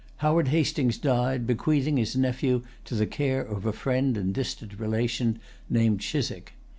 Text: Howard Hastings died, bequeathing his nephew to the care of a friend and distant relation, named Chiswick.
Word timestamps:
Howard 0.17 0.47
Hastings 0.47 0.97
died, 0.97 1.45
bequeathing 1.45 1.97
his 1.97 2.15
nephew 2.15 2.63
to 2.85 2.95
the 2.95 3.05
care 3.05 3.41
of 3.43 3.67
a 3.67 3.71
friend 3.71 4.17
and 4.17 4.33
distant 4.33 4.79
relation, 4.79 5.37
named 5.69 5.99
Chiswick. 5.99 6.53